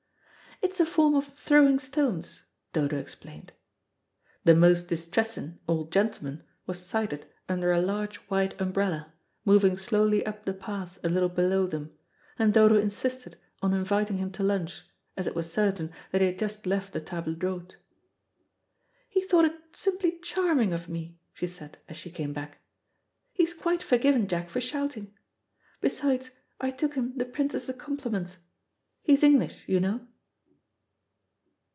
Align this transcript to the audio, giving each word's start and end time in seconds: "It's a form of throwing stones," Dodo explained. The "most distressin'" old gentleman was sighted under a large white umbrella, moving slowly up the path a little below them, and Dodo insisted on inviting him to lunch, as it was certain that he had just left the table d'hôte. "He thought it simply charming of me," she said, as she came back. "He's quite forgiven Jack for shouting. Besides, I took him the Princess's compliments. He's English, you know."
"It's 0.63 0.79
a 0.79 0.85
form 0.85 1.15
of 1.15 1.25
throwing 1.25 1.79
stones," 1.79 2.43
Dodo 2.71 2.97
explained. 2.99 3.51
The 4.45 4.53
"most 4.55 4.87
distressin'" 4.87 5.57
old 5.67 5.91
gentleman 5.91 6.43
was 6.67 6.79
sighted 6.85 7.25
under 7.49 7.71
a 7.71 7.81
large 7.81 8.17
white 8.29 8.61
umbrella, 8.61 9.11
moving 9.43 9.75
slowly 9.75 10.23
up 10.25 10.45
the 10.45 10.53
path 10.53 10.97
a 11.03 11.09
little 11.09 11.27
below 11.29 11.65
them, 11.67 11.93
and 12.39 12.53
Dodo 12.53 12.77
insisted 12.79 13.37
on 13.63 13.73
inviting 13.73 14.17
him 14.17 14.31
to 14.33 14.43
lunch, 14.43 14.83
as 15.17 15.25
it 15.27 15.33
was 15.35 15.51
certain 15.51 15.91
that 16.11 16.21
he 16.21 16.27
had 16.27 16.37
just 16.39 16.65
left 16.67 16.93
the 16.93 17.01
table 17.01 17.33
d'hôte. 17.33 17.75
"He 19.09 19.21
thought 19.23 19.45
it 19.45 19.75
simply 19.75 20.19
charming 20.19 20.71
of 20.73 20.87
me," 20.87 21.17
she 21.33 21.47
said, 21.47 21.79
as 21.89 21.97
she 21.97 22.11
came 22.11 22.31
back. 22.33 22.59
"He's 23.33 23.53
quite 23.55 23.81
forgiven 23.83 24.27
Jack 24.27 24.49
for 24.51 24.61
shouting. 24.61 25.11
Besides, 25.81 26.29
I 26.61 26.69
took 26.69 26.93
him 26.93 27.17
the 27.17 27.25
Princess's 27.25 27.75
compliments. 27.77 28.37
He's 29.01 29.23
English, 29.23 29.63
you 29.67 29.79
know." 29.81 30.07